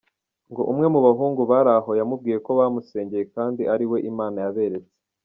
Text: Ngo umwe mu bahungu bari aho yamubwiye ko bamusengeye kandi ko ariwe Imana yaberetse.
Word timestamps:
Ngo 0.51 0.61
umwe 0.71 0.87
mu 0.93 0.99
bahungu 1.07 1.41
bari 1.51 1.71
aho 1.77 1.91
yamubwiye 1.99 2.37
ko 2.45 2.51
bamusengeye 2.59 3.23
kandi 3.35 3.61
ko 3.63 3.67
ariwe 3.73 3.97
Imana 4.11 4.37
yaberetse. 4.45 4.93